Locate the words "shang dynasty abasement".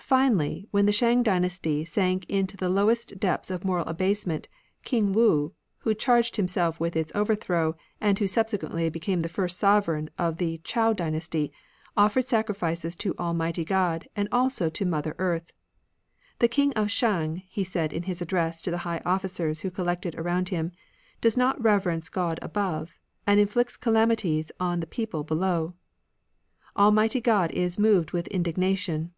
0.90-3.06